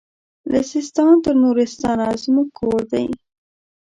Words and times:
له 0.51 0.59
سیستان 0.71 1.13
تر 1.25 1.35
نورستانه 1.43 2.07
زموږ 2.23 2.47
کور 2.59 2.81
دی 2.91 3.05